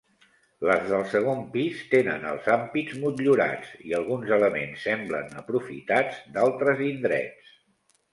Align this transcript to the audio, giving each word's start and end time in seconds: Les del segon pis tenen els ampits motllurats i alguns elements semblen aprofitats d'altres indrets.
Les 0.67 0.85
del 0.91 1.03
segon 1.09 1.41
pis 1.55 1.81
tenen 1.91 2.23
els 2.29 2.47
ampits 2.53 2.95
motllurats 3.03 3.75
i 3.89 3.93
alguns 3.97 4.31
elements 4.39 4.87
semblen 4.87 5.29
aprofitats 5.43 6.25
d'altres 6.39 6.83
indrets. 6.87 7.53